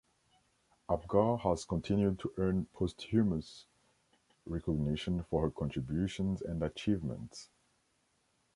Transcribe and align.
Apgar 0.89 1.37
has 1.43 1.63
continued 1.63 2.17
to 2.17 2.33
earn 2.37 2.65
posthumous 2.73 3.67
recognition 4.47 5.21
for 5.29 5.43
her 5.43 5.51
contributions 5.51 6.41
and 6.41 6.63
achievements. 6.63 7.49